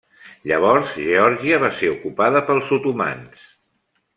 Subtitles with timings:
[0.51, 3.45] Llavors Geòrgia va ser ocupada pels otomans.